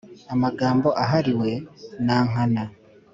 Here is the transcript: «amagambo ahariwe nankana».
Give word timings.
«amagambo 0.33 0.87
ahariwe 1.03 1.51
nankana». 2.05 2.63